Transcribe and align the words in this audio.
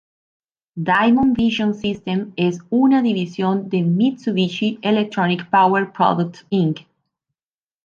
Diamond 0.81 1.37
Vision 1.37 1.75
Systems 1.75 2.33
es 2.35 2.57
una 2.71 3.03
división 3.03 3.69
de 3.69 3.83
Mitsubishi 3.83 4.79
Electric 4.81 5.47
Power 5.51 5.91
Products, 5.93 6.43
Inc. 6.49 6.87